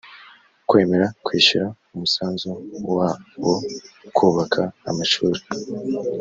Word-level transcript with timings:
kwemera 0.67 1.05
kwishyura 1.25 1.67
umusanzu 1.93 2.49
wa 2.95 3.09
wo 3.43 3.55
kubaka 4.15 4.61
amashuri 4.89 5.41